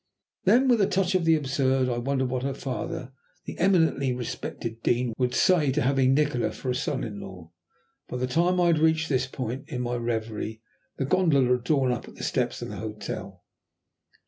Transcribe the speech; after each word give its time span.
Then, 0.45 0.67
with 0.67 0.81
a 0.81 0.87
touch 0.87 1.13
of 1.13 1.25
the 1.25 1.35
absurd, 1.35 1.87
I 1.87 1.99
wondered 1.99 2.29
what 2.31 2.41
her 2.41 2.55
father, 2.55 3.13
the 3.45 3.55
eminently 3.59 4.11
respected 4.11 4.81
dean, 4.81 5.13
would 5.19 5.35
say 5.35 5.71
to 5.73 5.81
having 5.83 6.15
Nikola 6.15 6.53
for 6.53 6.71
a 6.71 6.75
son 6.75 7.03
in 7.03 7.19
law. 7.19 7.51
By 8.09 8.17
the 8.17 8.25
time 8.25 8.59
I 8.59 8.65
had 8.65 8.79
reached 8.79 9.09
this 9.09 9.27
point 9.27 9.69
in 9.69 9.83
my 9.83 9.97
reverie 9.97 10.63
the 10.97 11.05
gondola 11.05 11.51
had 11.51 11.65
drawn 11.65 11.91
up 11.91 12.07
at 12.07 12.15
the 12.15 12.23
steps 12.23 12.63
of 12.63 12.69
the 12.69 12.77
hotel. 12.77 13.43